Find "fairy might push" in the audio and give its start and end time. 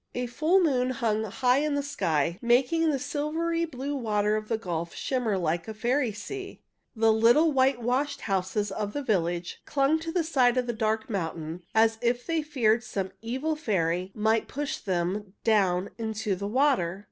13.55-14.77